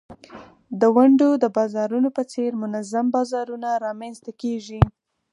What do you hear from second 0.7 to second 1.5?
د ونډو د